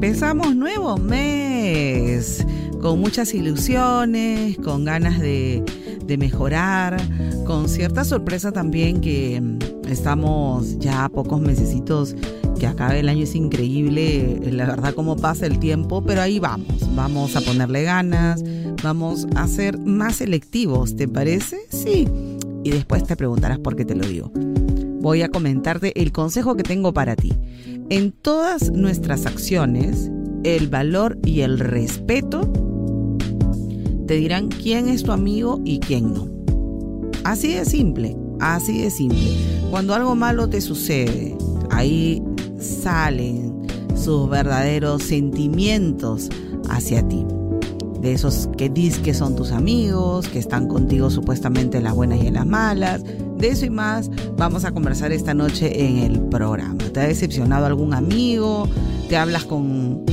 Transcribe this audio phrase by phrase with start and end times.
[0.00, 2.46] Empezamos nuevo mes,
[2.80, 5.64] con muchas ilusiones, con ganas de,
[6.16, 6.96] mejorar,
[7.44, 12.14] con cierta sorpresa también que mm, estamos ya a pocos mesecitos
[12.60, 16.94] que acabe el año es increíble, la verdad cómo pasa el tiempo, pero ahí vamos,
[16.94, 18.44] vamos a ponerle ganas,
[18.84, 21.58] vamos a ser más selectivos, ¿te parece?
[21.70, 22.06] Sí.
[22.62, 24.30] Y después te preguntarás por qué te lo digo.
[25.00, 27.32] Voy a comentarte el consejo que tengo para ti.
[27.90, 30.10] En todas nuestras acciones,
[30.44, 32.42] el valor y el respeto
[34.06, 36.28] te dirán quién es tu amigo y quién no.
[37.24, 39.30] Así de simple, así de simple.
[39.70, 41.34] Cuando algo malo te sucede,
[41.70, 42.22] ahí
[42.60, 46.28] salen sus verdaderos sentimientos
[46.68, 47.24] hacia ti.
[48.00, 52.22] De esos que dices que son tus amigos, que están contigo supuestamente en las buenas
[52.22, 53.02] y en las malas,
[53.38, 56.78] de eso y más vamos a conversar esta noche en el programa.
[56.92, 58.68] ¿Te ha decepcionado algún amigo?
[59.08, 60.04] ¿Te hablas con,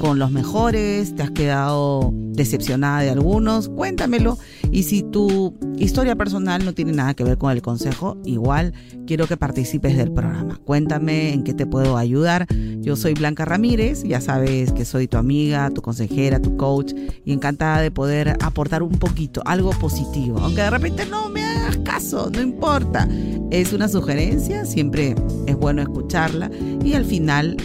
[0.00, 1.14] con los mejores?
[1.14, 3.68] ¿Te has quedado decepcionada de algunos?
[3.68, 4.38] Cuéntamelo.
[4.72, 8.72] Y si tu historia personal no tiene nada que ver con el consejo, igual
[9.06, 10.60] quiero que participes del programa.
[10.64, 12.46] Cuéntame en qué te puedo ayudar.
[12.78, 16.92] Yo soy Blanca Ramírez, ya sabes que soy tu amiga, tu consejera, tu coach
[17.24, 20.38] y encantada de poder aportar un poquito, algo positivo.
[20.38, 23.08] Aunque de repente no me hagas caso, no importa.
[23.50, 26.50] Es una sugerencia, siempre es bueno escucharla
[26.84, 27.56] y al final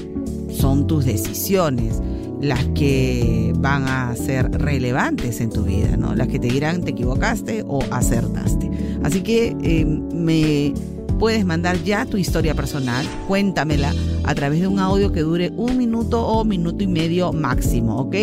[0.49, 2.01] son tus decisiones
[2.45, 6.15] las que van a ser relevantes en tu vida, ¿no?
[6.15, 8.69] Las que te dirán te equivocaste o acertaste.
[9.03, 10.73] Así que eh, me
[11.19, 13.93] puedes mandar ya tu historia personal, cuéntamela
[14.23, 18.15] a través de un audio que dure un minuto o minuto y medio máximo, ¿ok?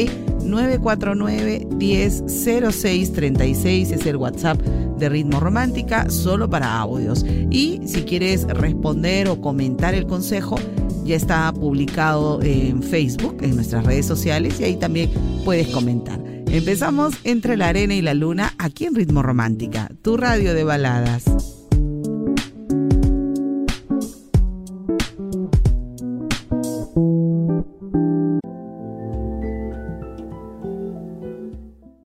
[0.44, 7.25] 949 1006 36 es el WhatsApp de Ritmo Romántica, solo para audios.
[7.50, 10.56] Y si quieres responder o comentar el consejo,
[11.04, 15.10] ya está publicado en Facebook, en nuestras redes sociales, y ahí también
[15.44, 16.20] puedes comentar.
[16.46, 21.24] Empezamos entre la arena y la luna, aquí en Ritmo Romántica, tu radio de baladas.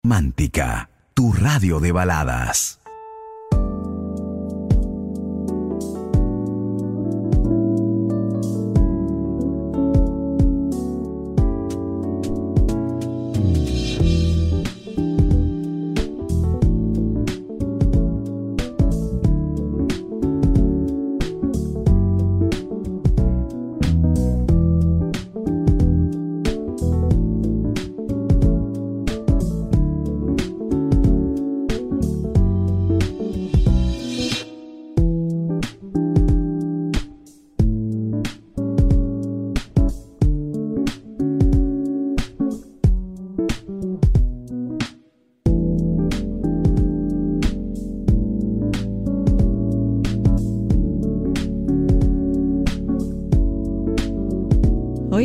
[0.03, 2.77] Romántica, tu radio de baladas.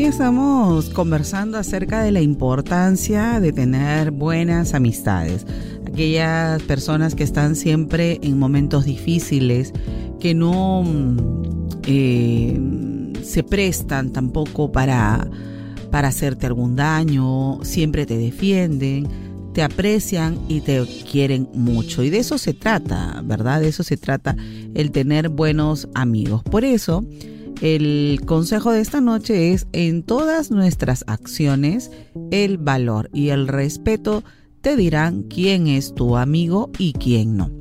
[0.00, 5.46] Estamos conversando acerca de la importancia de tener buenas amistades.
[5.86, 9.72] Aquellas personas que están siempre en momentos difíciles,
[10.18, 10.82] que no
[11.86, 12.58] eh,
[13.22, 15.28] se prestan tampoco para,
[15.90, 19.06] para hacerte algún daño, siempre te defienden,
[19.52, 22.02] te aprecian y te quieren mucho.
[22.02, 23.60] Y de eso se trata, ¿verdad?
[23.60, 24.36] De eso se trata
[24.74, 26.42] el tener buenos amigos.
[26.44, 27.04] Por eso,
[27.62, 31.92] el consejo de esta noche es en todas nuestras acciones
[32.32, 34.24] el valor y el respeto
[34.62, 37.52] te dirán quién es tu amigo y quién no.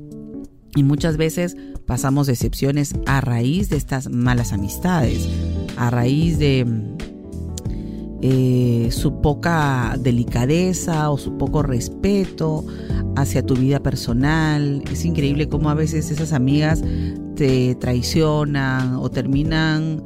[0.76, 1.56] Y muchas veces
[1.86, 5.30] pasamos decepciones a raíz de estas malas amistades,
[5.78, 6.66] a raíz de
[8.22, 12.64] eh, su poca delicadeza o su poco respeto
[13.16, 14.84] hacia tu vida personal.
[14.92, 16.84] Es increíble cómo a veces esas amigas
[17.36, 20.04] te traicionan o terminan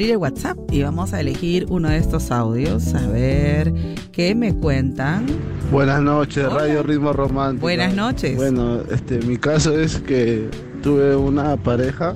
[0.00, 3.70] Abrir el WhatsApp y vamos a elegir uno de estos audios, a ver
[4.12, 5.26] qué me cuentan.
[5.70, 7.66] Buenas noches, Radio Ritmo Romántico.
[7.66, 8.34] Buenas noches.
[8.34, 10.48] Bueno, este, mi caso es que
[10.82, 12.14] tuve una pareja.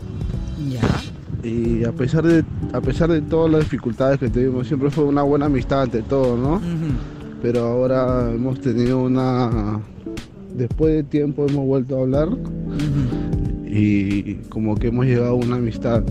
[0.71, 0.81] Ya.
[1.47, 2.43] Y a pesar de
[2.73, 6.39] a pesar de todas las dificultades que tuvimos, siempre fue una buena amistad ante todo,
[6.39, 6.63] ¿no?
[7.43, 9.79] Pero ahora hemos tenido una
[10.55, 12.29] después de tiempo hemos vuelto a hablar
[13.67, 16.03] y como que hemos llegado a una amistad.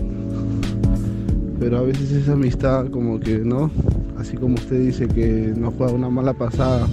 [1.58, 3.70] Pero a veces esa amistad como que, ¿no?
[4.18, 6.86] Así como usted dice que nos juega una mala pasada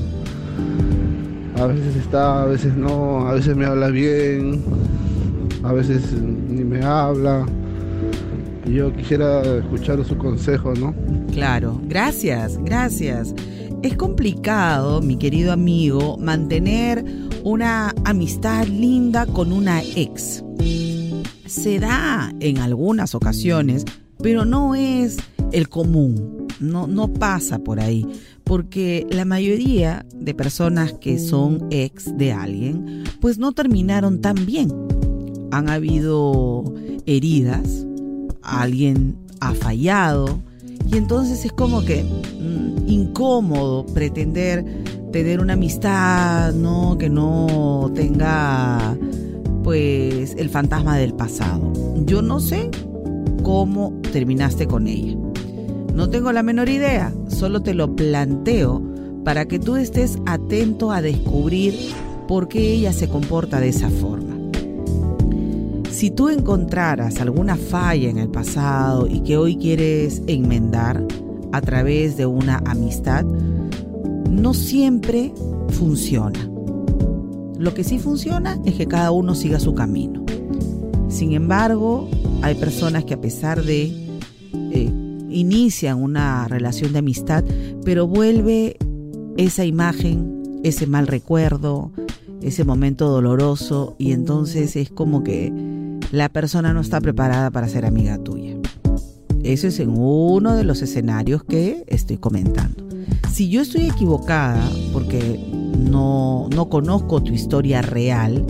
[1.61, 4.63] a veces está, a veces no, a veces me habla bien,
[5.63, 7.45] a veces ni me habla.
[8.65, 10.95] Y yo quisiera escuchar su consejo, ¿no?
[11.31, 13.35] Claro, gracias, gracias.
[13.83, 17.05] Es complicado, mi querido amigo, mantener
[17.43, 20.43] una amistad linda con una ex.
[21.45, 23.85] Se da en algunas ocasiones,
[24.21, 25.17] pero no es
[25.51, 28.05] el común, no, no pasa por ahí
[28.51, 34.69] porque la mayoría de personas que son ex de alguien, pues no terminaron tan bien.
[35.51, 36.65] Han habido
[37.05, 37.85] heridas,
[38.41, 40.41] alguien ha fallado,
[40.91, 44.65] y entonces es como que mmm, incómodo pretender
[45.13, 46.97] tener una amistad, ¿no?
[46.97, 48.97] Que no tenga
[49.63, 51.71] pues el fantasma del pasado.
[52.05, 52.69] Yo no sé
[53.43, 55.17] cómo terminaste con ella.
[55.93, 58.81] No tengo la menor idea, solo te lo planteo
[59.23, 61.75] para que tú estés atento a descubrir
[62.27, 64.37] por qué ella se comporta de esa forma.
[65.91, 71.05] Si tú encontraras alguna falla en el pasado y que hoy quieres enmendar
[71.51, 73.25] a través de una amistad,
[74.29, 75.33] no siempre
[75.69, 76.39] funciona.
[77.59, 80.23] Lo que sí funciona es que cada uno siga su camino.
[81.09, 82.09] Sin embargo,
[82.41, 83.91] hay personas que a pesar de
[84.53, 84.91] eh,
[85.29, 87.43] inician una relación de amistad,
[87.85, 88.77] pero vuelve
[89.37, 91.91] esa imagen, ese mal recuerdo,
[92.41, 95.53] ese momento doloroso y entonces es como que
[96.11, 98.57] la persona no está preparada para ser amiga tuya.
[99.43, 102.87] Eso es en uno de los escenarios que estoy comentando.
[103.31, 105.39] Si yo estoy equivocada, porque
[105.77, 108.45] no, no conozco tu historia real,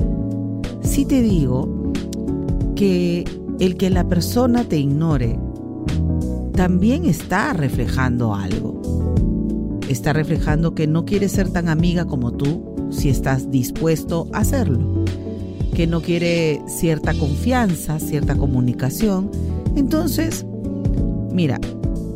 [0.82, 1.94] sí te digo
[2.76, 5.40] que el que la persona te ignore
[6.56, 8.82] también está reflejando algo.
[9.88, 15.06] Está reflejando que no quiere ser tan amiga como tú si estás dispuesto a hacerlo.
[15.76, 19.30] Que no quiere cierta confianza, cierta comunicación.
[19.76, 20.44] Entonces,
[21.32, 21.60] mira,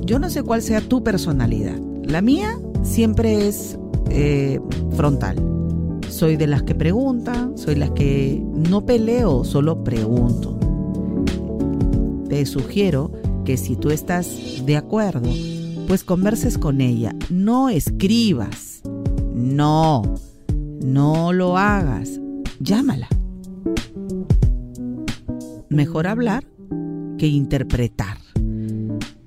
[0.04, 1.78] yo no sé cuál sea tu personalidad.
[2.04, 3.78] La mía siempre es
[4.10, 4.60] eh,
[4.96, 5.36] frontal.
[6.10, 10.55] Soy de las que preguntan, soy las que no peleo, solo pregunto.
[12.36, 13.14] Te sugiero
[13.46, 14.28] que si tú estás
[14.66, 15.32] de acuerdo,
[15.88, 18.82] pues converses con ella, no escribas,
[19.34, 20.02] no,
[20.84, 22.20] no lo hagas,
[22.60, 23.08] llámala.
[25.70, 26.46] Mejor hablar
[27.18, 28.18] que interpretar.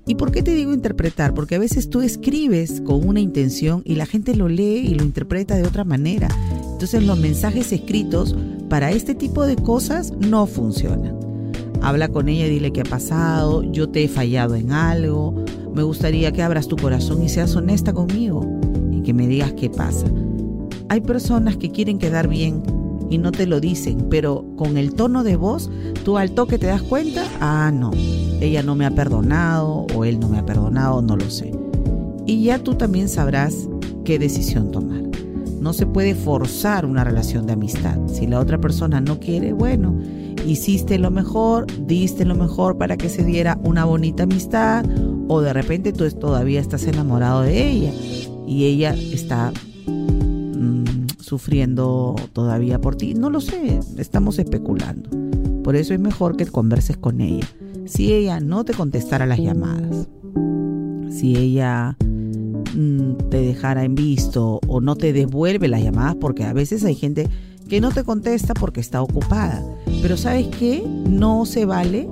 [0.07, 1.33] ¿Y por qué te digo interpretar?
[1.33, 5.03] Porque a veces tú escribes con una intención y la gente lo lee y lo
[5.03, 6.29] interpreta de otra manera.
[6.73, 8.37] Entonces los mensajes escritos
[8.69, 11.28] para este tipo de cosas no funcionan.
[11.83, 15.35] Habla con ella y dile qué ha pasado, yo te he fallado en algo,
[15.75, 18.45] me gustaría que abras tu corazón y seas honesta conmigo
[18.91, 20.07] y que me digas qué pasa.
[20.89, 22.63] Hay personas que quieren quedar bien
[23.11, 25.71] y no te lo dicen, pero con el tono de voz,
[26.05, 27.91] tú al toque te das cuenta, ah, no,
[28.41, 31.53] ella no me ha perdonado o él no me ha perdonado, no lo sé.
[32.27, 33.69] Y ya tú también sabrás
[34.05, 35.03] qué decisión tomar.
[35.61, 37.99] No se puede forzar una relación de amistad.
[38.07, 39.99] Si la otra persona no quiere, bueno,
[40.49, 44.85] hiciste lo mejor, diste lo mejor para que se diera una bonita amistad
[45.29, 47.93] o de repente tú todavía estás enamorado de ella
[48.47, 49.53] y ella está
[49.87, 50.85] mm,
[51.21, 53.15] sufriendo todavía por ti.
[53.15, 55.11] No lo sé, estamos especulando.
[55.63, 57.47] Por eso es mejor que converses con ella.
[57.85, 60.09] Si ella no te contestara las llamadas,
[61.11, 66.55] si ella mm, te dejara en visto o no te devuelve las llamadas, porque a
[66.55, 67.29] veces hay gente
[67.69, 69.63] que no te contesta porque está ocupada.
[70.03, 70.83] Pero ¿sabes qué?
[70.87, 72.09] No se vale,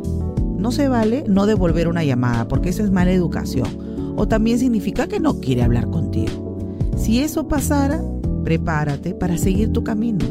[0.56, 3.68] no se vale no devolver una llamada, porque eso es mala educación.
[4.16, 6.58] O también significa que no quiere hablar contigo.
[6.96, 8.02] Si eso pasara,
[8.44, 10.24] prepárate para seguir tu camino.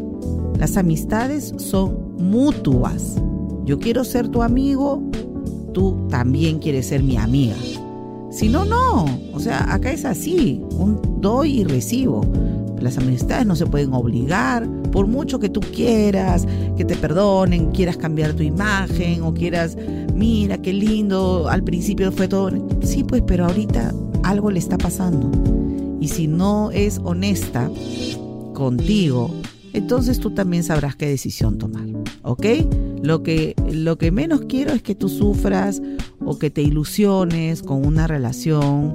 [0.57, 3.15] Las amistades son mutuas.
[3.65, 5.03] Yo quiero ser tu amigo,
[5.73, 7.55] tú también quieres ser mi amiga.
[8.31, 9.05] Si no, no.
[9.33, 12.21] O sea, acá es así, un doy y recibo.
[12.79, 16.47] Las amistades no se pueden obligar, por mucho que tú quieras,
[16.77, 19.75] que te perdonen, quieras cambiar tu imagen o quieras,
[20.13, 22.49] mira, qué lindo, al principio fue todo,
[22.81, 25.29] sí, pues, pero ahorita algo le está pasando.
[25.99, 27.69] Y si no es honesta
[28.53, 29.31] contigo,
[29.73, 31.87] entonces tú también sabrás qué decisión tomar,
[32.21, 32.45] ¿ok?
[33.03, 35.81] Lo que, lo que menos quiero es que tú sufras
[36.25, 38.93] o que te ilusiones con una relación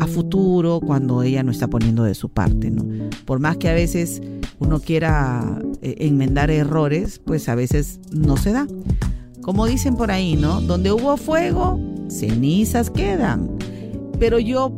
[0.00, 2.84] a futuro cuando ella no está poniendo de su parte, ¿no?
[3.24, 4.20] Por más que a veces
[4.58, 8.66] uno quiera eh, enmendar errores, pues a veces no se da.
[9.40, 10.60] Como dicen por ahí, ¿no?
[10.60, 13.50] Donde hubo fuego, cenizas quedan.
[14.18, 14.72] Pero yo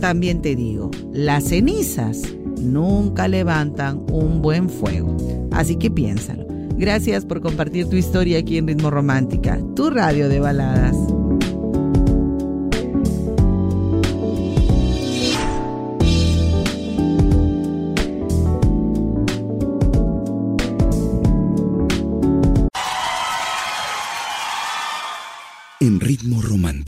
[0.00, 2.22] también te digo, las cenizas
[2.60, 5.16] nunca levantan un buen fuego.
[5.50, 6.46] Así que piénsalo.
[6.76, 10.96] Gracias por compartir tu historia aquí en Ritmo Romántica, tu radio de baladas.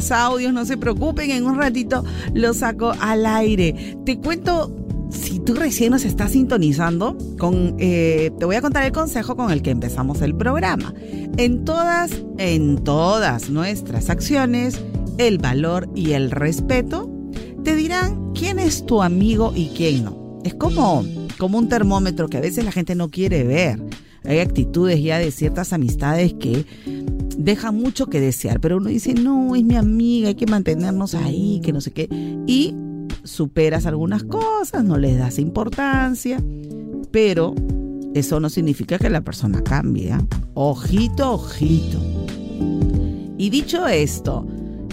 [0.00, 2.02] Más audios, no se preocupen, en un ratito
[2.32, 3.98] los saco al aire.
[4.06, 4.74] Te cuento,
[5.10, 9.50] si tú recién nos estás sintonizando, con, eh, te voy a contar el consejo con
[9.50, 10.94] el que empezamos el programa.
[11.36, 14.80] En todas, en todas nuestras acciones,
[15.18, 17.10] el valor y el respeto
[17.62, 20.40] te dirán quién es tu amigo y quién no.
[20.44, 21.04] Es como,
[21.36, 23.78] como un termómetro que a veces la gente no quiere ver.
[24.24, 26.64] Hay actitudes ya de ciertas amistades que
[27.40, 31.60] deja mucho que desear, pero uno dice, no, es mi amiga, hay que mantenernos ahí,
[31.64, 32.08] que no sé qué.
[32.46, 32.74] Y
[33.24, 36.42] superas algunas cosas, no les das importancia,
[37.10, 37.54] pero
[38.14, 40.12] eso no significa que la persona cambie.
[40.12, 40.24] ¿ah?
[40.54, 41.98] Ojito, ojito.
[43.38, 44.46] Y dicho esto,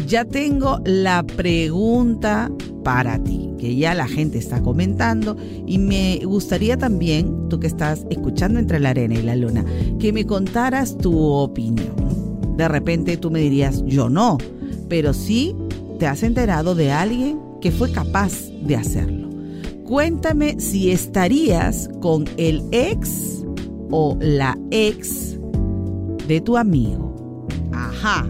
[0.07, 2.49] ya tengo la pregunta
[2.85, 5.35] para ti, que ya la gente está comentando
[5.65, 9.65] y me gustaría también, tú que estás escuchando entre la arena y la luna,
[9.99, 11.96] que me contaras tu opinión.
[12.57, 14.37] De repente tú me dirías, yo no,
[14.89, 15.55] pero sí
[15.99, 18.33] te has enterado de alguien que fue capaz
[18.63, 19.29] de hacerlo.
[19.83, 23.43] Cuéntame si estarías con el ex
[23.89, 25.37] o la ex
[26.27, 27.47] de tu amigo.
[27.71, 28.27] Ajá,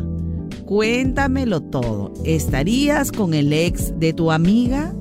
[0.66, 2.14] cuéntamelo todo.
[2.26, 4.94] ¿Estarías con el ex de tu amiga?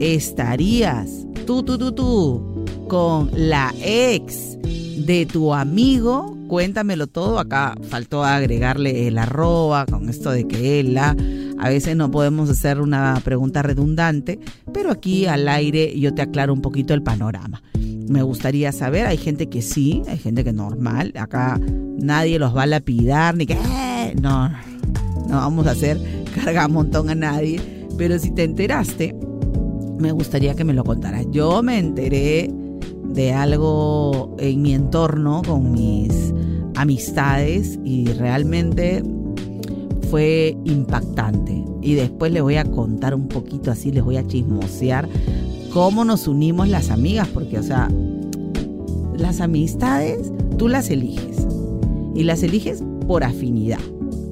[0.00, 4.58] ¿Estarías tú, tú, tú, tú con la ex
[5.06, 6.35] de tu amigo?
[6.46, 7.38] Cuéntamelo todo.
[7.38, 11.16] Acá faltó agregarle el arroba con esto de que él, la.
[11.58, 14.38] A veces no podemos hacer una pregunta redundante,
[14.74, 17.62] pero aquí al aire yo te aclaro un poquito el panorama.
[18.08, 21.12] Me gustaría saber, hay gente que sí, hay gente que normal.
[21.18, 21.58] Acá
[21.98, 23.54] nadie los va a lapidar, ni que.
[23.54, 25.98] Eh", no, no vamos a hacer
[26.34, 27.60] carga montón a nadie.
[27.96, 29.16] Pero si te enteraste,
[29.98, 31.26] me gustaría que me lo contaras.
[31.30, 32.50] Yo me enteré
[33.16, 36.34] de algo en mi entorno con mis
[36.76, 39.02] amistades y realmente
[40.10, 41.64] fue impactante.
[41.82, 45.08] Y después les voy a contar un poquito así, les voy a chismosear
[45.72, 47.88] cómo nos unimos las amigas, porque, o sea,
[49.16, 51.46] las amistades tú las eliges.
[52.14, 53.80] Y las eliges por afinidad,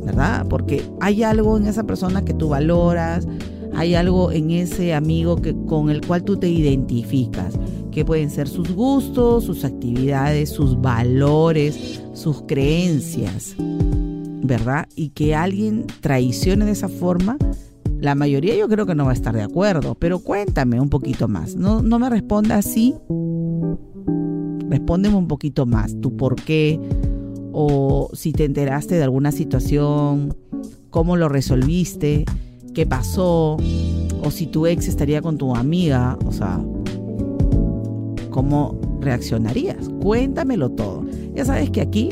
[0.04, 0.46] ¿verdad?
[0.48, 3.28] Porque hay algo en esa persona que tú valoras,
[3.74, 7.54] hay algo en ese amigo que, con el cual tú te identificas,
[7.94, 13.54] que pueden ser sus gustos, sus actividades, sus valores, sus creencias,
[14.42, 14.88] ¿verdad?
[14.96, 17.38] Y que alguien traicione de esa forma,
[18.00, 21.28] la mayoría yo creo que no va a estar de acuerdo, pero cuéntame un poquito
[21.28, 21.54] más.
[21.54, 22.96] No, no me responda así.
[24.68, 26.80] Respóndeme un poquito más, tu por qué,
[27.52, 30.36] o si te enteraste de alguna situación,
[30.90, 32.24] cómo lo resolviste,
[32.74, 36.60] qué pasó, o si tu ex estaría con tu amiga, o sea,
[38.34, 39.88] cómo reaccionarías.
[40.02, 41.06] Cuéntamelo todo.
[41.36, 42.08] Ya sabes que aquí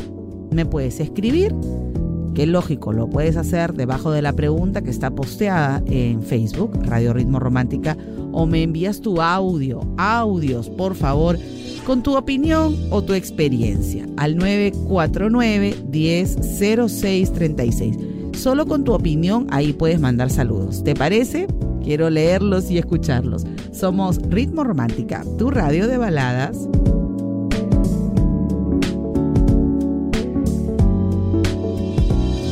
[0.52, 1.52] me puedes escribir,
[2.32, 7.12] que lógico, lo puedes hacer debajo de la pregunta que está posteada en Facebook, Radio
[7.12, 7.96] Ritmo Romántica,
[8.30, 11.40] o me envías tu audio, audios, por favor,
[11.84, 17.96] con tu opinión o tu experiencia al 949 100636
[18.38, 20.84] Solo con tu opinión ahí puedes mandar saludos.
[20.84, 21.48] ¿Te parece?
[21.82, 23.44] Quiero leerlos y escucharlos.
[23.72, 26.68] Somos Ritmo Romántica, tu radio de baladas.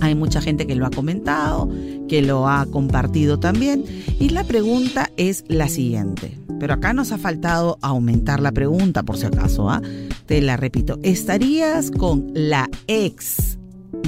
[0.00, 1.68] Hay mucha gente que lo ha comentado,
[2.08, 3.84] que lo ha compartido también.
[4.18, 6.38] Y la pregunta es la siguiente.
[6.58, 9.70] Pero acá nos ha faltado aumentar la pregunta, por si acaso.
[9.70, 9.82] ¿ah?
[10.26, 10.98] Te la repito.
[11.02, 13.58] ¿Estarías con la ex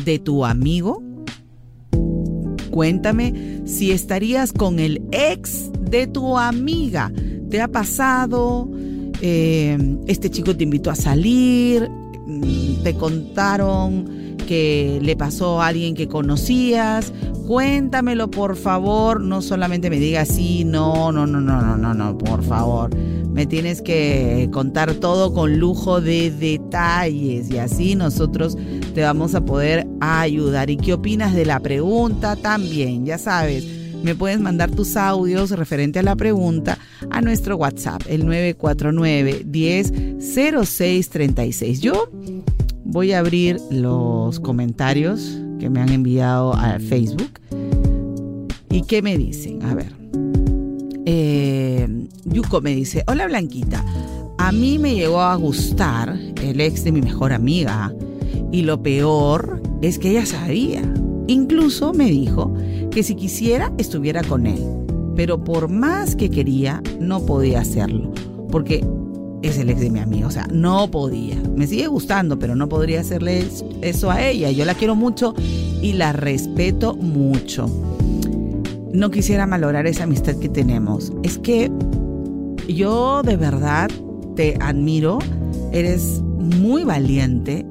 [0.04, 1.02] de tu amigo?
[2.70, 7.12] Cuéntame si estarías con el ex de tu amiga.
[7.50, 8.68] ¿Te ha pasado?
[9.20, 11.88] Eh, este chico te invitó a salir.
[12.26, 14.17] Mm, te contaron
[14.48, 17.12] que le pasó a alguien que conocías.
[17.46, 19.20] Cuéntamelo, por favor.
[19.20, 22.96] No solamente me digas sí, no, no, no, no, no, no, no, por favor.
[22.96, 28.56] Me tienes que contar todo con lujo de detalles y así nosotros
[28.94, 30.70] te vamos a poder ayudar.
[30.70, 32.34] ¿Y qué opinas de la pregunta?
[32.34, 33.66] También, ya sabes.
[34.02, 36.78] Me puedes mandar tus audios referente a la pregunta
[37.10, 41.80] a nuestro WhatsApp, el 949 10 0636.
[41.80, 42.08] Yo
[42.88, 47.38] voy a abrir los comentarios que me han enviado a Facebook.
[48.70, 49.62] ¿Y qué me dicen?
[49.62, 49.92] A ver.
[51.04, 51.86] Eh,
[52.24, 53.84] Yuko me dice, hola Blanquita,
[54.38, 57.94] a mí me llegó a gustar el ex de mi mejor amiga
[58.52, 60.82] y lo peor es que ella sabía.
[61.26, 62.54] Incluso me dijo
[62.90, 64.62] que si quisiera estuviera con él,
[65.14, 68.12] pero por más que quería no podía hacerlo,
[68.50, 68.82] porque
[69.42, 70.26] es el ex de mi amiga.
[70.26, 71.36] O sea, no podía.
[71.56, 73.46] Me sigue gustando, pero no podría hacerle
[73.82, 74.50] eso a ella.
[74.50, 75.34] Yo la quiero mucho
[75.82, 77.68] y la respeto mucho.
[78.92, 81.12] No quisiera malograr esa amistad que tenemos.
[81.22, 81.70] Es que
[82.68, 83.90] yo de verdad
[84.34, 85.18] te admiro.
[85.72, 87.66] Eres muy valiente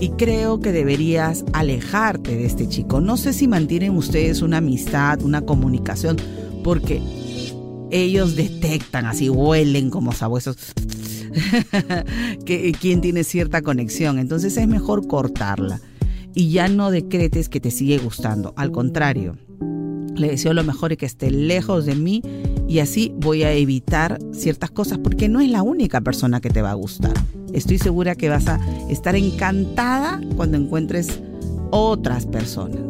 [0.00, 3.00] y creo que deberías alejarte de este chico.
[3.00, 6.16] No sé si mantienen ustedes una amistad, una comunicación,
[6.62, 7.00] porque
[7.90, 10.56] ellos detectan, así huelen como sabuesos
[12.44, 14.18] que, quien tiene cierta conexión.
[14.18, 15.80] Entonces es mejor cortarla
[16.34, 18.54] y ya no decretes que te sigue gustando.
[18.56, 19.36] Al contrario,
[20.14, 22.22] le deseo lo mejor y que esté lejos de mí
[22.68, 26.62] y así voy a evitar ciertas cosas porque no es la única persona que te
[26.62, 27.14] va a gustar.
[27.52, 28.60] Estoy segura que vas a
[28.90, 31.20] estar encantada cuando encuentres
[31.70, 32.80] otras personas.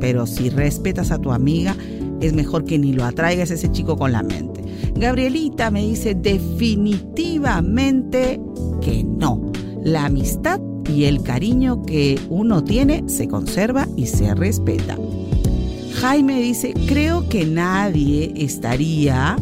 [0.00, 1.76] Pero si respetas a tu amiga,
[2.26, 4.62] es mejor que ni lo atraigas ese chico con la mente.
[4.96, 8.40] Gabrielita me dice definitivamente
[8.80, 9.52] que no.
[9.82, 14.96] La amistad y el cariño que uno tiene se conserva y se respeta.
[16.00, 19.36] Jaime dice, creo que nadie estaría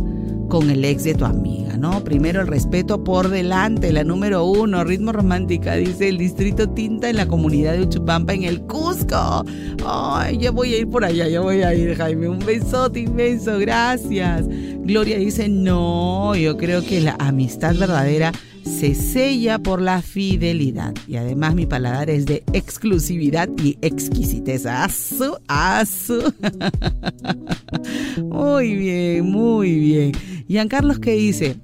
[0.49, 1.62] con el ex de tu amiga.
[1.83, 2.05] ¿No?
[2.05, 7.17] Primero el respeto por delante, la número uno, ritmo romántica, dice el distrito Tinta en
[7.17, 9.45] la comunidad de Uchupampa en el Cusco.
[9.85, 12.29] Ay, ya voy a ir por allá, ya voy a ir, Jaime.
[12.29, 14.47] Un besote inmenso, gracias.
[14.49, 18.31] Gloria dice, no, yo creo que la amistad verdadera
[18.63, 20.95] se sella por la fidelidad.
[21.09, 24.67] Y además mi paladar es de exclusividad y exquisitez.
[24.67, 25.37] ¡Asu!
[25.49, 26.33] ¡Asu!
[28.23, 30.13] muy bien, muy bien.
[30.69, 31.57] Carlos ¿qué dice?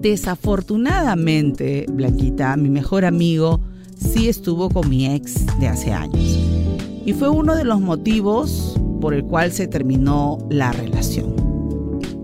[0.00, 3.60] Desafortunadamente, Blanquita, mi mejor amigo,
[3.98, 6.38] sí estuvo con mi ex de hace años.
[7.04, 11.34] Y fue uno de los motivos por el cual se terminó la relación.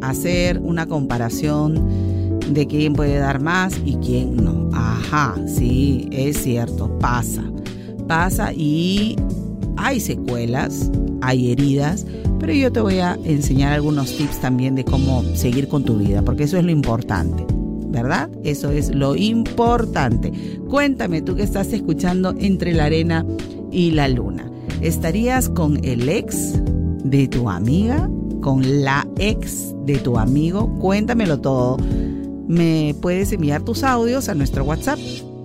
[0.01, 4.71] Hacer una comparación de quién puede dar más y quién no.
[4.73, 7.45] Ajá, sí, es cierto, pasa.
[8.09, 9.17] Pasa y
[9.77, 12.07] hay secuelas, hay heridas,
[12.41, 16.23] pero yo te voy a enseñar algunos tips también de cómo seguir con tu vida,
[16.23, 17.45] porque eso es lo importante.
[18.03, 18.29] ¿Verdad?
[18.45, 20.31] Eso es lo importante.
[20.69, 23.25] Cuéntame, tú que estás escuchando entre la arena
[23.73, 24.51] y la luna.
[24.83, 26.61] ¿Estarías con el ex
[27.03, 28.11] de tu amiga?
[28.43, 30.69] ¿Con la ex de tu amigo?
[30.79, 31.79] Cuéntamelo todo
[32.47, 34.99] me puedes enviar tus audios a nuestro WhatsApp.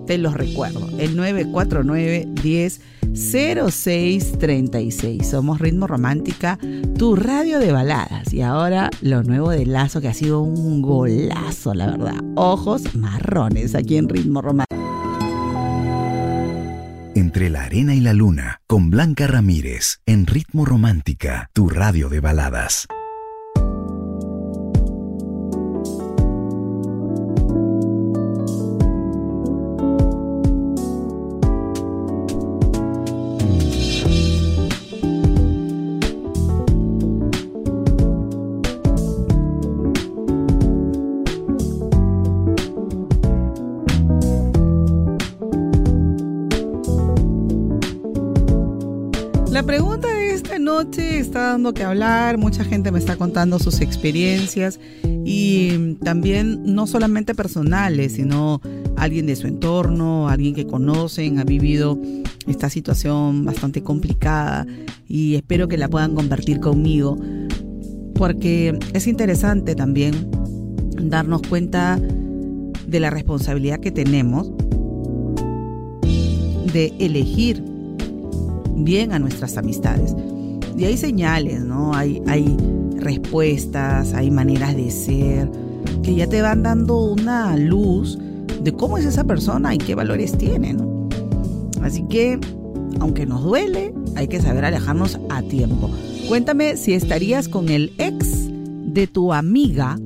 [0.06, 2.80] Te los recuerdo, el 949 10
[3.14, 5.28] 0636.
[5.28, 6.58] Somos Ritmo Romántica,
[6.96, 8.32] tu radio de baladas.
[8.32, 12.16] Y ahora lo nuevo de Lazo, que ha sido un golazo, la verdad.
[12.34, 14.72] Ojos marrones aquí en Ritmo Romántica.
[17.14, 22.20] Entre la arena y la luna, con Blanca Ramírez, en Ritmo Romántica, tu radio de
[22.20, 22.88] baladas.
[51.32, 54.78] Está dando que hablar, mucha gente me está contando sus experiencias
[55.24, 58.60] y también no solamente personales, sino
[58.96, 61.98] alguien de su entorno, alguien que conocen, ha vivido
[62.46, 64.66] esta situación bastante complicada
[65.08, 67.16] y espero que la puedan compartir conmigo
[68.14, 70.30] porque es interesante también
[71.00, 74.52] darnos cuenta de la responsabilidad que tenemos
[76.74, 77.64] de elegir
[78.76, 80.14] bien a nuestras amistades.
[80.76, 81.94] Y hay señales, ¿no?
[81.94, 82.56] Hay, hay
[82.96, 85.50] respuestas, hay maneras de ser
[86.02, 88.18] que ya te van dando una luz
[88.62, 91.08] de cómo es esa persona y qué valores tiene, ¿no?
[91.82, 92.38] Así que,
[93.00, 95.90] aunque nos duele, hay que saber alejarnos a tiempo.
[96.28, 98.48] Cuéntame si estarías con el ex
[98.86, 99.98] de tu amiga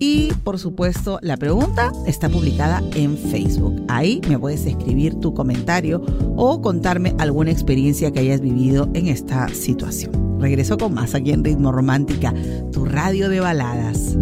[0.00, 3.84] Y por supuesto, la pregunta está publicada en Facebook.
[3.86, 6.02] Ahí me puedes escribir tu comentario
[6.36, 10.40] o contarme alguna experiencia que hayas vivido en esta situación.
[10.40, 12.34] Regreso con más aquí en Ritmo Romántica,
[12.72, 14.16] tu radio de baladas.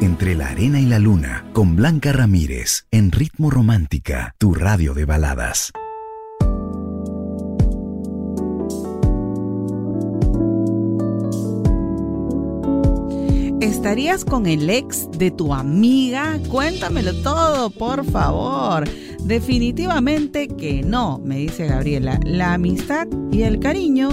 [0.00, 5.04] Entre la arena y la luna, con Blanca Ramírez, en Ritmo Romántica, tu radio de
[5.04, 5.70] baladas.
[13.78, 16.40] ¿Estarías con el ex de tu amiga?
[16.50, 18.82] Cuéntamelo todo, por favor.
[19.22, 22.18] Definitivamente que no, me dice Gabriela.
[22.24, 24.08] La amistad y el cariño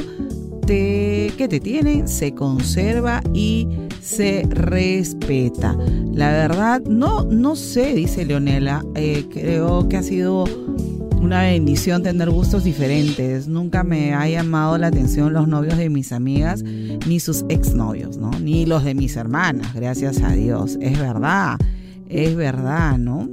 [0.68, 3.68] que te tienen se conserva y
[4.02, 5.76] se respeta.
[6.14, 8.86] La verdad, no, no sé, dice Leonela.
[8.94, 10.46] Eh, creo que ha sido
[11.26, 13.48] una bendición tener gustos diferentes.
[13.48, 18.30] Nunca me ha llamado la atención los novios de mis amigas ni sus exnovios, ¿no?
[18.40, 20.78] Ni los de mis hermanas, gracias a Dios.
[20.80, 21.58] Es verdad,
[22.10, 23.28] es verdad, ¿no?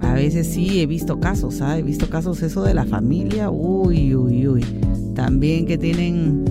[0.00, 1.78] A veces sí he visto casos, ¿sabes?
[1.78, 4.64] He visto casos eso de la familia, uy, uy, uy.
[5.14, 6.44] También que tienen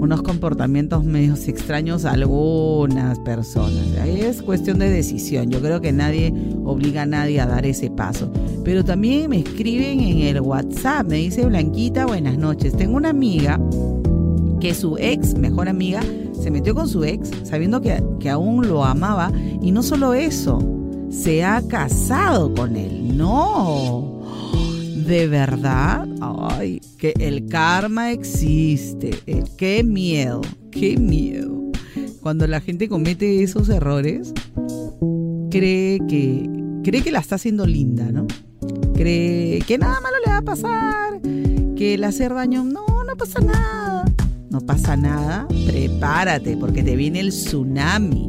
[0.00, 3.84] unos comportamientos medios extraños a algunas personas.
[4.00, 5.50] Ahí es cuestión de decisión.
[5.50, 6.32] Yo creo que nadie
[6.64, 8.32] obliga a nadie a dar ese paso.
[8.64, 12.74] Pero también me escriben en el WhatsApp, me dice Blanquita, buenas noches.
[12.74, 13.60] Tengo una amiga
[14.58, 16.00] que su ex, mejor amiga,
[16.32, 19.30] se metió con su ex sabiendo que, que aún lo amaba.
[19.60, 20.60] Y no solo eso,
[21.10, 23.18] se ha casado con él.
[23.18, 24.19] No
[25.06, 29.10] de verdad, ay, que el karma existe.
[29.26, 31.58] Eh, qué miedo, qué miedo.
[32.20, 34.32] cuando la gente comete esos errores,
[35.50, 36.48] cree que,
[36.84, 38.26] cree que la está haciendo linda, ¿no?
[38.94, 41.20] Cree que nada malo le va a pasar,
[41.76, 44.04] que el hacer daño, no, no pasa nada.
[44.50, 48.28] No pasa nada, prepárate porque te viene el tsunami.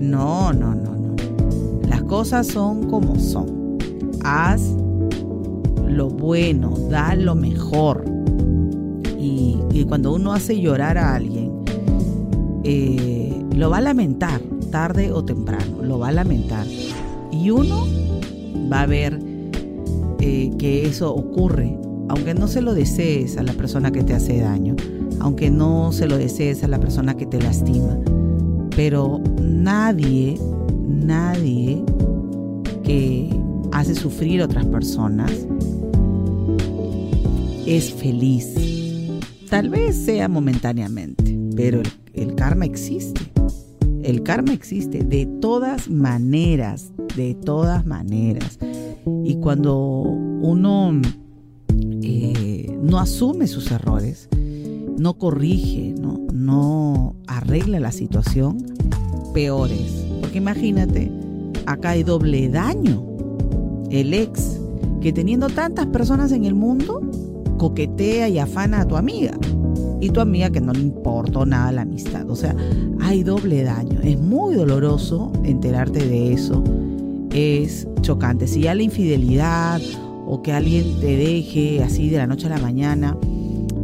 [0.00, 1.16] No, no, no, no.
[1.86, 3.78] Las cosas son como son.
[4.24, 4.79] Haz
[5.90, 8.04] lo bueno, da lo mejor.
[9.18, 11.50] Y, cuando uno hace llorar a alguien,
[12.64, 16.66] eh, lo va a lamentar, tarde o temprano, lo va a lamentar.
[17.32, 17.86] Y uno
[18.70, 19.18] va a ver
[20.20, 21.76] eh, que eso ocurre,
[22.08, 24.76] aunque no se lo desees a la persona que te hace daño,
[25.18, 27.98] aunque no se lo desees a la persona que te lastima.
[28.76, 30.38] Pero nadie,
[30.86, 31.82] nadie
[32.84, 33.30] que
[33.72, 35.32] hace sufrir a otras personas
[37.66, 38.54] es feliz.
[39.48, 41.82] Tal vez sea momentáneamente, pero
[42.14, 43.20] el, karma existe.
[44.02, 48.58] El karma existe de todas maneras, de todas maneras.
[49.24, 51.00] Y cuando uno
[52.02, 54.28] eh, no asume sus errores,
[54.98, 56.20] no corrige, ¿no?
[56.32, 58.58] no arregla la situación,
[59.34, 60.04] peores.
[60.20, 61.10] Porque imagínate,
[61.66, 63.04] acá hay doble daño.
[63.90, 64.60] El ex,
[65.00, 67.00] que teniendo tantas personas en el mundo,
[67.60, 69.36] coquetea y afana a tu amiga.
[70.00, 72.28] Y tu amiga que no le importó nada la amistad.
[72.30, 72.56] O sea,
[73.02, 74.00] hay doble daño.
[74.02, 76.64] Es muy doloroso enterarte de eso.
[77.34, 78.46] Es chocante.
[78.46, 79.82] Si ya la infidelidad
[80.26, 83.14] o que alguien te deje así de la noche a la mañana,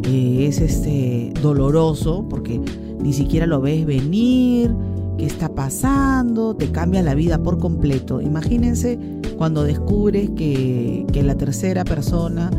[0.05, 2.59] eh, es este doloroso porque
[3.03, 4.75] ni siquiera lo ves venir,
[5.19, 8.23] qué está pasando, te cambia la vida por completo.
[8.23, 8.99] Imagínense
[9.37, 12.51] cuando descubres que, que la tercera persona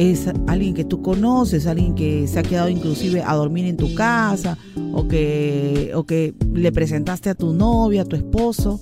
[0.00, 3.94] es alguien que tú conoces, alguien que se ha quedado inclusive a dormir en tu
[3.94, 4.56] casa
[4.94, 8.80] o que, o que le presentaste a tu novia, a tu esposo.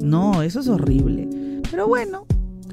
[0.00, 1.28] No, eso es horrible.
[1.70, 2.24] Pero bueno,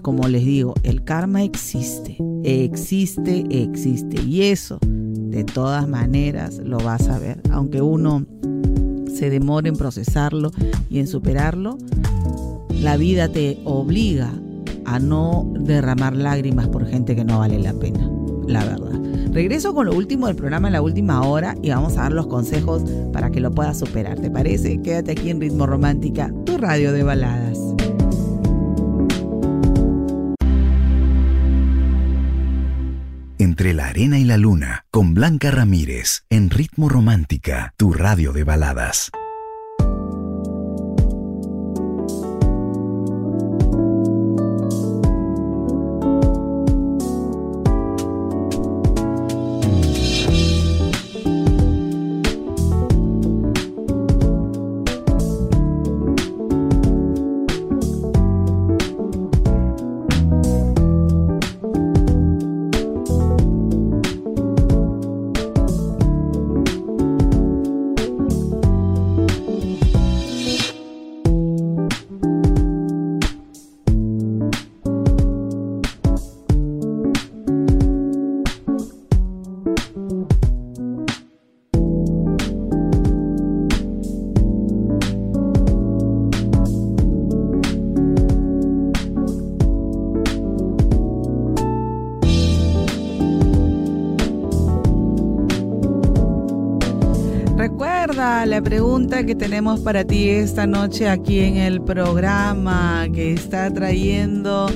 [0.01, 4.21] como les digo, el karma existe, existe, existe.
[4.21, 7.41] Y eso, de todas maneras, lo vas a ver.
[7.51, 8.25] Aunque uno
[9.13, 10.51] se demore en procesarlo
[10.89, 11.77] y en superarlo,
[12.69, 14.33] la vida te obliga
[14.85, 18.09] a no derramar lágrimas por gente que no vale la pena,
[18.47, 18.99] la verdad.
[19.31, 22.27] Regreso con lo último del programa en la última hora y vamos a dar los
[22.27, 24.19] consejos para que lo puedas superar.
[24.19, 24.81] ¿Te parece?
[24.81, 27.57] Quédate aquí en Ritmo Romántica, tu radio de baladas.
[33.37, 38.43] Entre la arena y la luna, con Blanca Ramírez, en Ritmo Romántica, tu radio de
[38.43, 39.11] baladas.
[98.21, 104.69] La pregunta que tenemos para ti esta noche aquí en el programa que está trayendo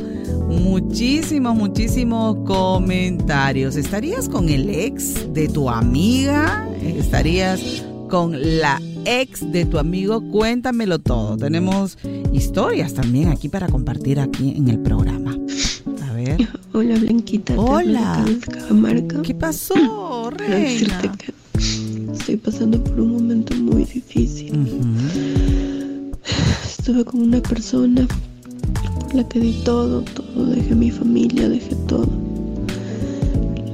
[0.49, 3.75] muchísimos, muchísimos comentarios.
[3.75, 6.67] ¿Estarías con el ex de tu amiga?
[6.81, 10.27] ¿Estarías con la ex de tu amigo?
[10.31, 11.37] Cuéntamelo todo.
[11.37, 11.99] Tenemos
[12.33, 15.37] historias también aquí para compartir aquí en el programa.
[16.09, 16.49] A ver.
[16.73, 17.53] Hola Blanquita.
[17.57, 18.25] Hola.
[19.21, 21.13] ¿Qué pasó, reina?
[22.25, 24.51] Estoy pasando por un momento muy difícil.
[26.67, 28.07] Estuve con una persona
[28.99, 32.07] por la que di todo, todo, dejé mi familia, dejé todo.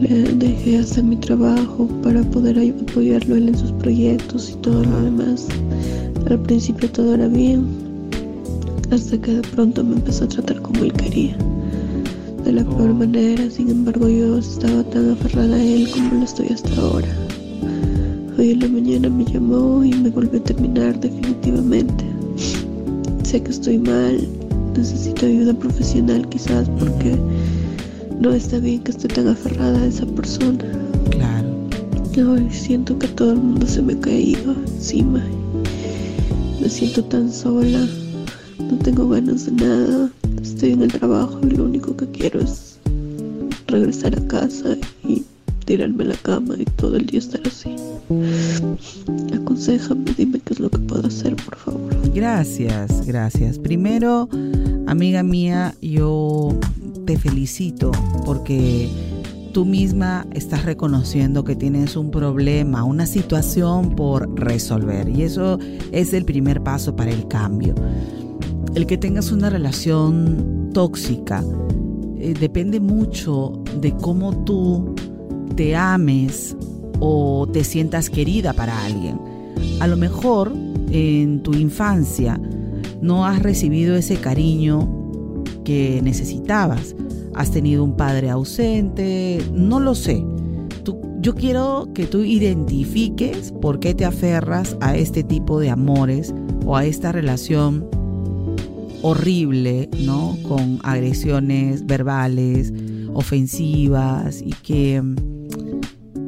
[0.02, 5.02] Le dejé hacer mi trabajo para poder apoyarlo él en sus proyectos y todo lo
[5.02, 5.48] demás.
[6.30, 7.66] Al principio todo era bien,
[8.92, 11.38] hasta que de pronto me empezó a tratar como él quería.
[12.44, 12.96] De la peor oh.
[12.96, 17.08] manera, sin embargo yo estaba tan aferrada a él como lo estoy hasta ahora.
[18.41, 22.04] Hoy en la mañana me llamó y me volvió a terminar definitivamente.
[23.21, 24.27] Sé que estoy mal,
[24.75, 27.19] necesito ayuda profesional quizás porque
[28.19, 30.65] no está bien que esté tan aferrada a esa persona.
[31.12, 31.49] Claro.
[32.32, 35.23] Hoy siento que todo el mundo se me ha caído encima
[36.60, 37.88] Me siento tan sola,
[38.58, 40.10] no tengo ganas de nada,
[40.41, 42.80] estoy en el trabajo y lo único que quiero es
[43.67, 44.77] regresar a casa
[45.08, 45.23] y
[45.65, 47.75] tirarme a la cama y todo el día estar así.
[49.34, 52.12] Aconsejame, dime qué es lo que puedo hacer, por favor.
[52.13, 53.58] Gracias, gracias.
[53.60, 54.28] Primero,
[54.88, 56.58] amiga mía, yo
[57.06, 57.91] te felicito
[58.26, 58.89] porque
[59.54, 65.10] tú misma estás reconociendo que tienes un problema, una situación por resolver.
[65.10, 65.60] Y eso
[65.91, 67.76] es el primer paso para el cambio.
[68.76, 71.43] El que tengas una relación tóxica
[72.17, 74.95] eh, depende mucho de cómo tú
[75.56, 76.56] te ames
[77.02, 79.20] o te sientas querida para alguien.
[79.82, 80.54] A lo mejor
[80.92, 82.40] en tu infancia
[83.02, 84.88] no has recibido ese cariño
[85.66, 86.96] que necesitabas.
[87.34, 90.24] Has tenido un padre ausente, no lo sé.
[91.22, 96.34] yo quiero que tú identifiques por qué te aferras a este tipo de amores
[96.66, 97.88] o a esta relación
[99.04, 100.36] horrible, ¿no?
[100.48, 102.74] Con agresiones verbales,
[103.14, 105.02] ofensivas y que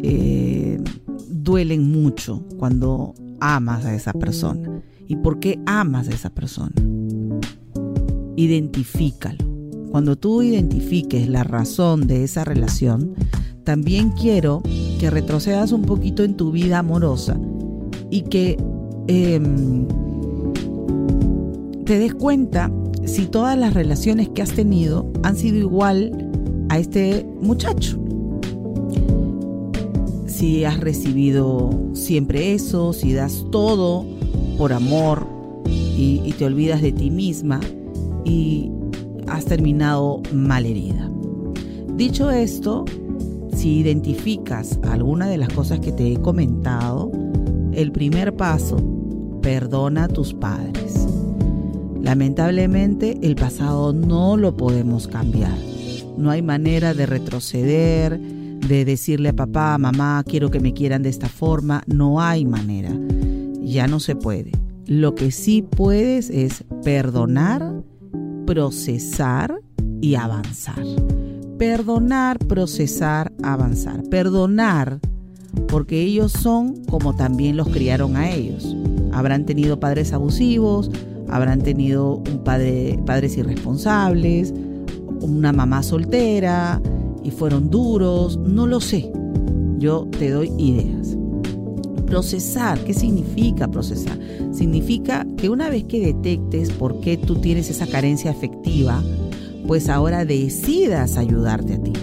[0.03, 0.79] eh,
[1.29, 4.81] duelen mucho cuando amas a esa persona.
[5.07, 6.73] ¿Y por qué amas a esa persona?
[8.35, 9.45] Identifícalo.
[9.91, 13.13] Cuando tú identifiques la razón de esa relación,
[13.63, 14.61] también quiero
[14.99, 17.39] que retrocedas un poquito en tu vida amorosa
[18.09, 18.57] y que
[19.07, 19.87] em,
[21.85, 22.71] te des cuenta
[23.05, 26.29] si todas las relaciones que has tenido han sido igual
[26.69, 28.02] a este muchacho.
[30.43, 34.05] Si has recibido siempre eso, si das todo
[34.57, 35.25] por amor
[35.65, 37.61] y, te olvidas de ti misma
[38.25, 38.69] y
[39.25, 41.09] has terminado malherida.
[41.95, 42.83] Dicho esto,
[43.55, 47.09] si identificas alguna de las cosas que te he comentado,
[47.71, 48.83] el primer paso,
[49.41, 51.07] perdona a tus padres.
[52.01, 55.57] Lamentablemente el pasado no lo podemos cambiar.
[56.17, 58.19] No hay manera de retroceder,
[58.67, 61.83] de decirle a papá, mamá, quiero que me quieran de esta forma.
[61.87, 62.91] No hay manera.
[63.61, 64.51] Ya no se puede.
[64.85, 67.83] Lo que sí puedes es perdonar,
[68.45, 69.61] procesar
[70.01, 70.83] y avanzar.
[71.57, 74.03] Perdonar, procesar, avanzar.
[74.09, 74.99] Perdonar
[75.67, 78.75] porque ellos son como también los criaron a ellos.
[79.11, 80.89] Habrán tenido padres abusivos,
[81.29, 84.53] habrán tenido un padre, padres irresponsables,
[85.21, 86.81] una mamá soltera
[87.23, 89.11] y fueron duros, no lo sé.
[89.77, 91.17] Yo te doy ideas.
[92.05, 94.19] Procesar, ¿qué significa procesar?
[94.51, 99.03] Significa que una vez que detectes por qué tú tienes esa carencia afectiva,
[99.67, 101.93] pues ahora decidas ayudarte a ti.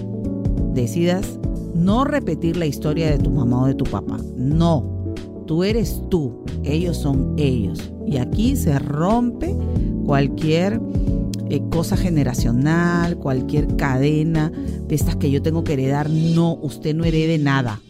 [0.74, 1.38] Decidas
[1.74, 4.18] no repetir la historia de tu mamá o de tu papá.
[4.36, 5.14] No,
[5.46, 7.92] tú eres tú, ellos son ellos.
[8.06, 9.56] Y aquí se rompe
[10.04, 10.80] cualquier
[11.50, 16.08] eh, cosa generacional, cualquier cadena de estas que yo tengo que heredar.
[16.08, 17.80] No, usted no herede nada.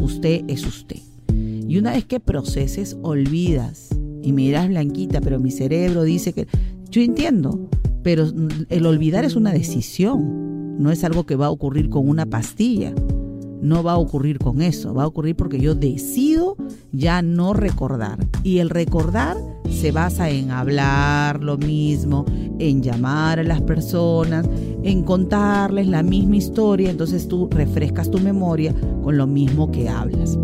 [0.00, 0.98] Usted es usted.
[1.32, 3.88] Y una vez que proceses, olvidas.
[4.22, 6.46] Y me dirás, Blanquita, pero mi cerebro dice que...
[6.90, 7.68] Yo entiendo,
[8.02, 8.30] pero
[8.68, 10.80] el olvidar es una decisión.
[10.80, 12.94] No es algo que va a ocurrir con una pastilla
[13.64, 16.56] no va a ocurrir con eso, va a ocurrir porque yo decido
[16.92, 18.18] ya no recordar.
[18.42, 19.38] Y el recordar
[19.70, 22.26] se basa en hablar lo mismo,
[22.58, 24.48] en llamar a las personas,
[24.82, 30.38] en contarles la misma historia, entonces tú refrescas tu memoria con lo mismo que hablas.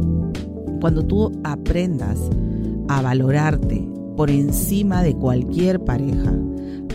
[0.81, 2.19] Cuando tú aprendas
[2.89, 6.33] a valorarte por encima de cualquier pareja,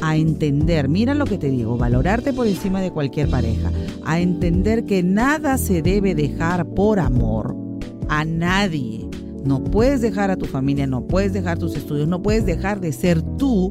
[0.02, 3.72] a entender, mira lo que te digo, valorarte por encima de cualquier pareja,
[4.04, 7.56] a entender que nada se debe dejar por amor
[8.10, 9.08] a nadie.
[9.44, 12.92] No puedes dejar a tu familia, no puedes dejar tus estudios, no puedes dejar de
[12.92, 13.70] ser tú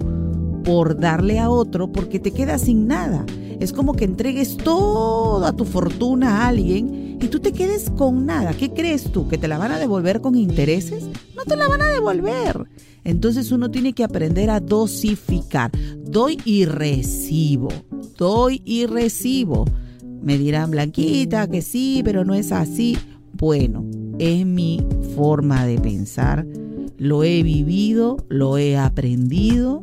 [0.64, 3.24] por darle a otro porque te quedas sin nada.
[3.60, 8.52] Es como que entregues toda tu fortuna a alguien y tú te quedes con nada.
[8.52, 9.28] ¿Qué crees tú?
[9.28, 11.04] ¿Que te la van a devolver con intereses?
[11.36, 12.66] No te la van a devolver.
[13.04, 15.70] Entonces uno tiene que aprender a dosificar.
[15.98, 17.68] Doy y recibo.
[18.18, 19.66] Doy y recibo.
[20.22, 22.96] Me dirán, Blanquita, que sí, pero no es así.
[23.34, 23.84] Bueno,
[24.18, 26.46] es mi forma de pensar.
[26.96, 29.80] Lo he vivido, lo he aprendido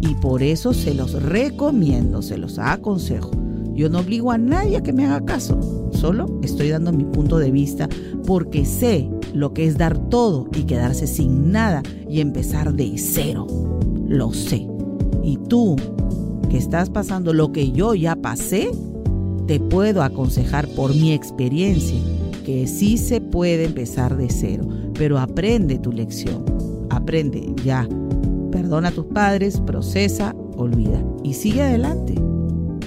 [0.00, 3.30] y por eso se los recomiendo, se los aconsejo.
[3.74, 7.38] Yo no obligo a nadie a que me haga caso, solo estoy dando mi punto
[7.38, 7.88] de vista
[8.26, 13.46] porque sé lo que es dar todo y quedarse sin nada y empezar de cero.
[14.08, 14.66] Lo sé.
[15.22, 15.76] Y tú,
[16.50, 18.70] que estás pasando lo que yo ya pasé,
[19.46, 22.00] te puedo aconsejar por mi experiencia
[22.44, 26.44] que sí se puede empezar de cero, pero aprende tu lección.
[26.88, 27.86] Aprende ya
[28.50, 32.14] perdona a tus padres, procesa, olvida y sigue adelante.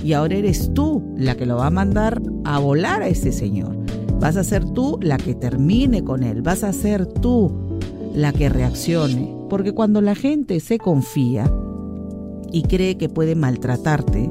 [0.04, 3.78] Y ahora eres tú la que lo va a mandar a volar a ese señor.
[4.20, 6.42] Vas a ser tú la que termine con él.
[6.42, 7.80] Vas a ser tú
[8.14, 9.34] la que reaccione.
[9.50, 11.52] Porque cuando la gente se confía
[12.52, 14.30] y cree que puede maltratarte,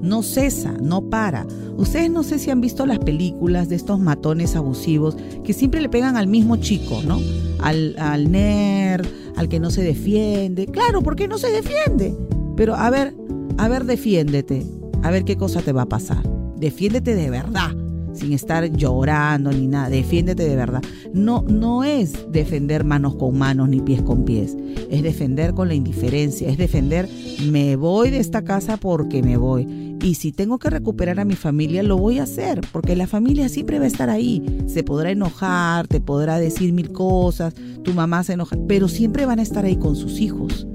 [0.00, 1.46] no cesa, no para.
[1.76, 5.88] Ustedes no sé si han visto las películas de estos matones abusivos que siempre le
[5.88, 7.18] pegan al mismo chico, ¿no?
[7.60, 9.06] Al, al nerd,
[9.36, 10.66] al que no se defiende.
[10.66, 12.14] Claro, porque no se defiende.
[12.56, 13.14] Pero a ver,
[13.58, 14.66] a ver, defiéndete.
[15.02, 16.22] A ver qué cosa te va a pasar.
[16.56, 17.83] Defiéndete de verdad
[18.14, 20.82] sin estar llorando ni nada, defiéndete de verdad.
[21.12, 24.56] No, no es defender manos con manos ni pies con pies,
[24.90, 27.08] es defender con la indiferencia, es defender
[27.50, 29.96] me voy de esta casa porque me voy.
[30.02, 33.48] Y si tengo que recuperar a mi familia, lo voy a hacer, porque la familia
[33.48, 34.42] siempre va a estar ahí.
[34.66, 39.38] Se podrá enojar, te podrá decir mil cosas, tu mamá se enoja, pero siempre van
[39.38, 40.66] a estar ahí con sus hijos,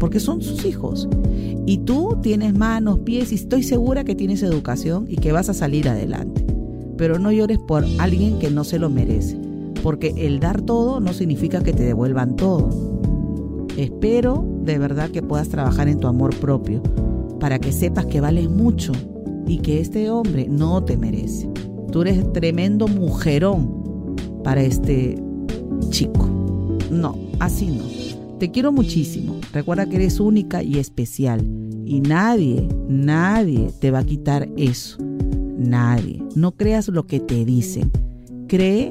[0.00, 1.08] porque son sus hijos.
[1.64, 5.54] Y tú tienes manos, pies y estoy segura que tienes educación y que vas a
[5.54, 6.44] salir adelante
[6.96, 9.38] pero no llores por alguien que no se lo merece,
[9.82, 12.70] porque el dar todo no significa que te devuelvan todo.
[13.76, 16.82] Espero de verdad que puedas trabajar en tu amor propio,
[17.40, 18.92] para que sepas que vales mucho
[19.46, 21.48] y que este hombre no te merece.
[21.90, 24.14] Tú eres tremendo mujerón
[24.44, 25.16] para este
[25.90, 26.28] chico.
[26.90, 27.84] No, así no.
[28.38, 29.36] Te quiero muchísimo.
[29.52, 31.44] Recuerda que eres única y especial.
[31.84, 34.98] Y nadie, nadie te va a quitar eso
[35.62, 36.22] nadie.
[36.34, 37.90] No creas lo que te dicen.
[38.48, 38.90] Cree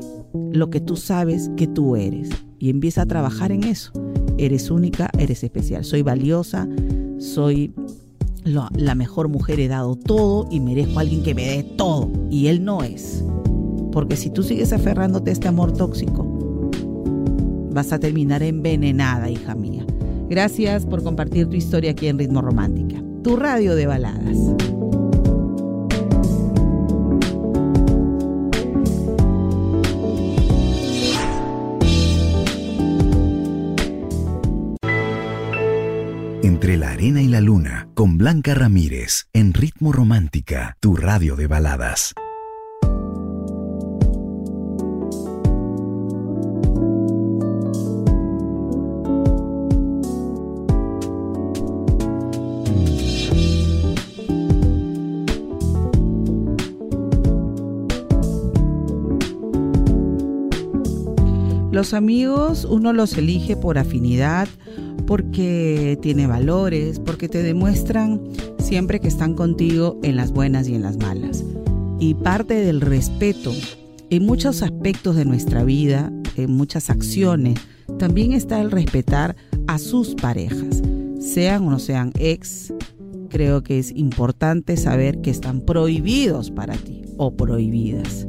[0.52, 3.92] lo que tú sabes que tú eres y empieza a trabajar en eso.
[4.38, 5.84] Eres única, eres especial.
[5.84, 6.68] Soy valiosa,
[7.20, 7.74] soy
[8.44, 12.10] la mejor mujer, he dado todo y merezco a alguien que me dé todo.
[12.30, 13.24] Y él no es.
[13.92, 16.26] Porque si tú sigues aferrándote a este amor tóxico,
[17.72, 19.86] vas a terminar envenenada, hija mía.
[20.30, 24.38] Gracias por compartir tu historia aquí en Ritmo Romántica, tu radio de baladas.
[36.44, 41.46] Entre la arena y la luna, con Blanca Ramírez, en Ritmo Romántica, tu radio de
[41.46, 42.16] baladas.
[61.72, 64.48] Los amigos uno los elige por afinidad,
[65.12, 68.22] porque tiene valores, porque te demuestran
[68.60, 71.44] siempre que están contigo en las buenas y en las malas.
[72.00, 73.52] Y parte del respeto
[74.10, 77.60] en muchos aspectos de nuestra vida, en muchas acciones,
[78.00, 79.36] también está el respetar
[79.68, 80.82] a sus parejas,
[81.20, 82.74] sean o no sean ex.
[83.28, 88.26] Creo que es importante saber que están prohibidos para ti o prohibidas.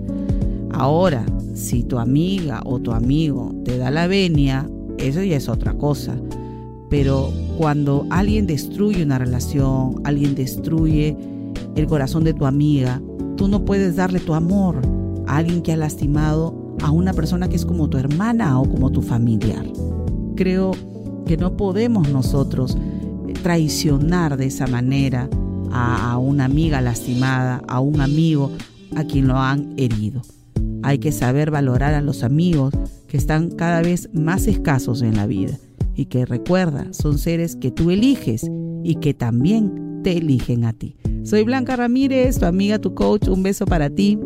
[0.73, 1.25] Ahora,
[1.55, 4.69] si tu amiga o tu amigo te da la venia,
[4.99, 6.21] eso ya es otra cosa
[6.93, 11.17] pero cuando alguien destruye una relación, alguien destruye
[11.75, 13.01] el corazón de tu amiga,
[13.39, 14.83] tú no puedes darle tu amor
[15.27, 18.91] a alguien que ha lastimado a una persona que es como tu hermana o como
[18.91, 19.65] tu familiar.
[20.37, 20.73] Creo
[21.25, 22.77] que no podemos nosotros
[23.27, 25.31] eh, traicionar de esa manera
[25.71, 28.53] a, una amiga lastimada, a un amigo
[28.97, 30.21] a quien lo han herido.
[30.83, 32.75] Hay que saber valorar a los amigos
[33.09, 35.59] que están cada vez más escasos en la vida
[35.95, 38.51] y que recuerda, son seres que tú eliges
[38.83, 40.97] y que también te eligen a ti.
[41.25, 44.19] Soy Blanca Ramírez, tu amiga, tu coach, un beso para ti.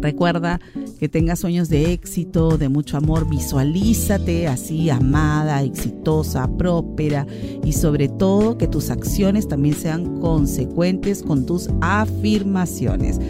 [0.00, 0.60] Recuerda
[0.98, 7.26] que tengas sueños de éxito, de mucho amor, visualízate así, amada, exitosa, próspera
[7.64, 13.20] y sobre todo que tus acciones también sean consecuentes con tus afirmaciones.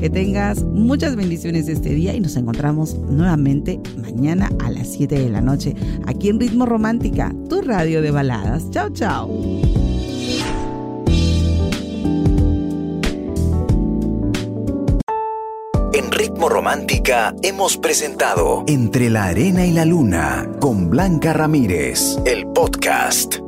[0.00, 5.28] Que tengas muchas bendiciones este día y nos encontramos nuevamente mañana a las 7 de
[5.28, 5.74] la noche
[6.06, 8.70] aquí en Ritmo Romántica, tu radio de baladas.
[8.70, 9.28] Chao, chao.
[15.92, 22.46] En Ritmo Romántica hemos presentado Entre la Arena y la Luna con Blanca Ramírez, el
[22.46, 23.47] podcast.